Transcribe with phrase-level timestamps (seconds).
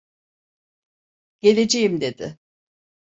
[1.39, 2.37] "Geleceğim!" dedi.